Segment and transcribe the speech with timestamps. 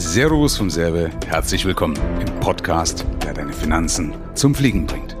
[0.00, 5.16] Servus vom Serbe, herzlich willkommen im Podcast, der deine Finanzen zum Fliegen bringt.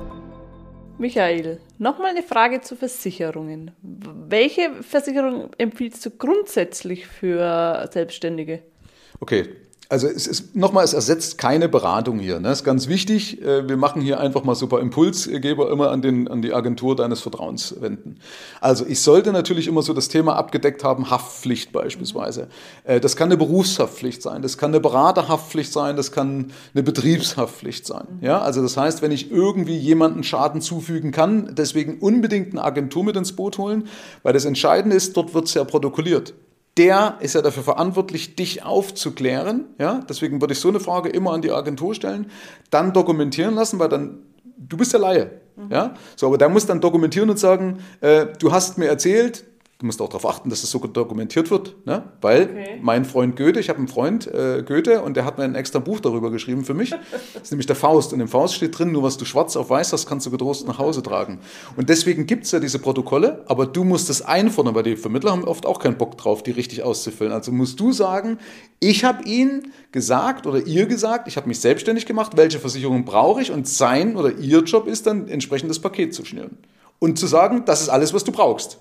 [0.98, 3.72] Michael, nochmal eine Frage zu Versicherungen.
[3.82, 8.62] Welche Versicherung empfiehlst du grundsätzlich für Selbstständige?
[9.18, 9.48] Okay,
[9.90, 12.40] also es ist nochmal, es ersetzt keine Beratung hier.
[12.40, 12.48] Ne?
[12.48, 13.40] Das ist ganz wichtig.
[13.40, 17.20] Äh, wir machen hier einfach mal super Impulsgeber immer an, den, an die Agentur deines
[17.20, 18.18] Vertrauens wenden.
[18.60, 22.48] Also ich sollte natürlich immer so das Thema abgedeckt haben, Haftpflicht beispielsweise.
[22.84, 27.86] Äh, das kann eine Berufshaftpflicht sein, das kann eine Beraterhaftpflicht sein, das kann eine Betriebshaftpflicht
[27.86, 28.18] sein.
[28.20, 33.04] Ja, also das heißt, wenn ich irgendwie jemanden Schaden zufügen kann, deswegen unbedingt eine Agentur
[33.04, 33.88] mit ins Boot holen,
[34.22, 36.34] weil das Entscheidende ist, dort wird es ja protokolliert
[36.78, 39.66] der ist ja dafür verantwortlich, dich aufzuklären.
[39.78, 40.00] Ja?
[40.08, 42.30] Deswegen würde ich so eine Frage immer an die Agentur stellen,
[42.70, 44.20] dann dokumentieren lassen, weil dann,
[44.56, 45.30] du bist der Laie.
[45.56, 45.70] Mhm.
[45.70, 45.94] Ja?
[46.16, 49.44] So, aber der muss dann dokumentieren und sagen, äh, du hast mir erzählt,
[49.80, 52.02] Du musst auch darauf achten, dass es so dokumentiert wird, ne?
[52.20, 52.80] weil okay.
[52.82, 55.78] mein Freund Goethe, ich habe einen Freund äh, Goethe und der hat mir ein extra
[55.78, 56.90] Buch darüber geschrieben für mich.
[56.90, 58.12] Das ist nämlich der Faust.
[58.12, 60.66] Und im Faust steht drin, nur was du schwarz auf weiß hast, kannst du getrost
[60.66, 61.38] nach Hause tragen.
[61.76, 65.30] Und deswegen gibt es ja diese Protokolle, aber du musst es einfordern, weil die Vermittler
[65.30, 67.32] haben oft auch keinen Bock drauf, die richtig auszufüllen.
[67.32, 68.38] Also musst du sagen,
[68.80, 73.42] ich habe ihn gesagt oder ihr gesagt, ich habe mich selbstständig gemacht, welche Versicherung brauche
[73.42, 76.58] ich und sein oder ihr Job ist dann entsprechend das Paket zu schnüren.
[76.98, 78.80] Und zu sagen, das ist alles, was du brauchst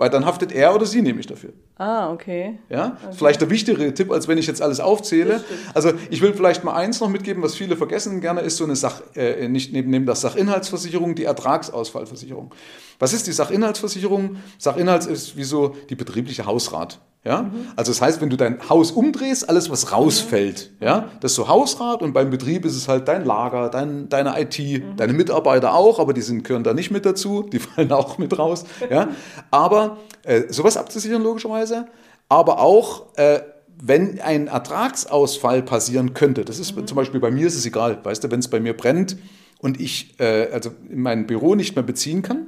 [0.00, 1.52] weil dann haftet er oder sie nämlich dafür.
[1.76, 2.58] Ah, okay.
[2.70, 3.14] Ja, okay.
[3.18, 5.44] vielleicht der wichtigere Tipp, als wenn ich jetzt alles aufzähle.
[5.74, 8.76] Also ich will vielleicht mal eins noch mitgeben, was viele vergessen gerne, ist so eine
[8.76, 12.54] Sach, äh, nicht neben, neben der Sachinhaltsversicherung, die Ertragsausfallversicherung.
[12.98, 14.36] Was ist die Sachinhaltsversicherung?
[14.56, 16.98] Sachinhalts ist wie so die betriebliche Hausrat.
[17.24, 17.42] Ja?
[17.42, 17.66] Mhm.
[17.76, 20.86] Also das heißt, wenn du dein Haus umdrehst, alles was rausfällt, mhm.
[20.86, 24.40] ja, das ist so Hausrat und beim Betrieb ist es halt dein Lager, dein, deine
[24.40, 24.96] IT, mhm.
[24.96, 28.38] deine Mitarbeiter auch, aber die sind, gehören da nicht mit dazu, die fallen auch mit
[28.38, 28.64] raus.
[28.88, 29.08] Ja?
[29.50, 31.86] Aber äh, sowas abzusichern logischerweise,
[32.28, 33.40] aber auch äh,
[33.82, 36.86] wenn ein Ertragsausfall passieren könnte, das ist mhm.
[36.86, 39.16] zum Beispiel bei mir ist es egal, weißt du, wenn es bei mir brennt
[39.58, 42.46] und ich äh, also mein Büro nicht mehr beziehen kann,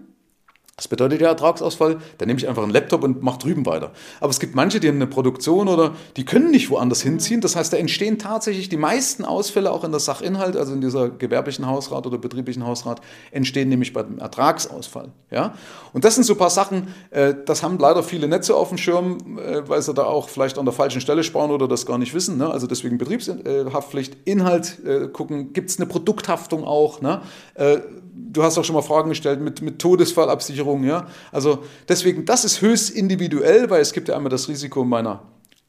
[0.76, 3.92] das bedeutet ja Ertragsausfall, dann nehme ich einfach einen Laptop und mache drüben weiter.
[4.20, 7.42] Aber es gibt manche, die haben eine Produktion oder die können nicht woanders hinziehen.
[7.42, 11.10] Das heißt, da entstehen tatsächlich die meisten Ausfälle auch in der Sachinhalt, also in dieser
[11.10, 13.02] gewerblichen Hausrat oder betrieblichen Hausrat,
[13.32, 15.10] entstehen nämlich bei dem Ertragsausfall.
[15.30, 15.54] Ja?
[15.92, 18.78] Und das sind so ein paar Sachen, äh, das haben leider viele Netze auf dem
[18.78, 21.98] Schirm, äh, weil sie da auch vielleicht an der falschen Stelle sparen oder das gar
[21.98, 22.38] nicht wissen.
[22.38, 22.50] Ne?
[22.50, 27.02] Also deswegen Betriebshaftpflicht, Inhalt äh, gucken, gibt es eine Produkthaftung auch.
[27.02, 27.20] Ne?
[28.32, 31.06] Du hast auch schon mal Fragen gestellt mit, mit Todesfallabsicherung, ja.
[31.30, 35.22] Also deswegen, das ist höchst individuell, weil es gibt ja einmal das Risiko meiner,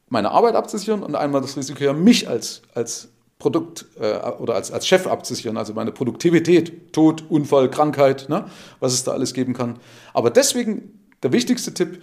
[0.08, 3.08] meiner Arbeit abzusichern und einmal das Risiko ja mich als, als
[3.38, 8.46] Produkt äh, oder als, als Chef abzusichern, also meine Produktivität, Tod, Unfall, Krankheit, ne,
[8.80, 9.78] was es da alles geben kann.
[10.12, 12.02] Aber deswegen der wichtigste Tipp,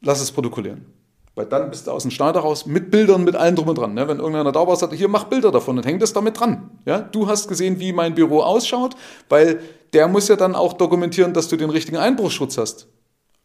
[0.00, 0.86] lass es protokollieren.
[1.34, 3.94] Weil dann bist du aus dem Schneider raus mit Bildern, mit allem drum und dran.
[3.94, 4.08] Ne?
[4.08, 6.68] Wenn irgendeiner da war, sagt, hier mach Bilder davon und häng das damit dran.
[7.12, 8.96] Du hast gesehen, wie mein Büro ausschaut,
[9.28, 9.60] weil
[9.92, 12.88] der muss ja dann auch dokumentieren, dass du den richtigen Einbruchsschutz hast.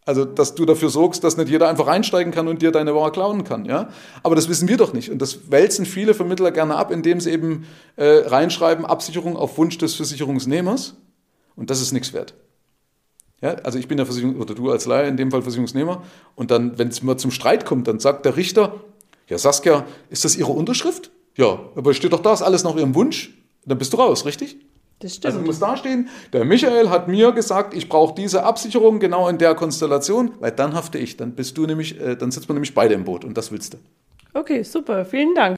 [0.06, 3.12] Also, dass du dafür sorgst, dass nicht jeder einfach einsteigen kann und dir deine Ware
[3.12, 3.64] klauen kann.
[3.66, 3.90] Ja?
[4.22, 5.10] Aber das wissen wir doch nicht.
[5.10, 7.66] Und das wälzen viele Vermittler gerne ab, indem sie eben
[7.96, 10.96] äh, reinschreiben, Absicherung auf Wunsch des Versicherungsnehmers.
[11.56, 12.34] Und das ist nichts wert.
[13.42, 16.04] Ja, also ich bin der Versicherung, oder du als Laie, in dem Fall Versicherungsnehmer.
[16.36, 18.82] Und dann, wenn es mal zum Streit kommt, dann sagt der Richter,
[19.30, 21.12] ja Saskia, ist das Ihre Unterschrift?
[21.38, 23.38] Ja, aber steht doch da, ist alles nach Ihrem Wunsch.
[23.66, 24.58] Dann bist du raus, richtig?
[25.04, 25.34] Das stimmt.
[25.34, 29.38] Also muss da stehen, der Michael hat mir gesagt, ich brauche diese Absicherung genau in
[29.38, 31.18] der Konstellation, weil dann hafte ich.
[31.18, 33.74] Dann bist du nämlich, äh, dann sitzt man nämlich beide im Boot und das willst
[33.74, 33.78] du.
[34.34, 35.58] Okay, super, vielen Dank.